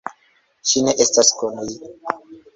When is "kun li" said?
1.43-1.79